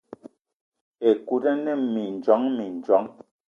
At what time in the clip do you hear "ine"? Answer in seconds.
1.53-1.73